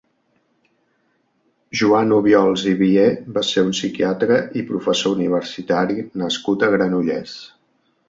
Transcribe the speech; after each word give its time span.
Joan 1.81 2.15
Obiols 2.17 2.65
i 2.73 2.73
Vié 2.81 3.05
va 3.37 3.45
ser 3.51 3.67
un 3.67 3.71
psiquiatre 3.77 4.41
i 4.63 4.67
professor 4.73 5.17
universitari 5.21 6.11
nascut 6.27 6.71
a 6.71 6.75
Granollers. 6.79 7.43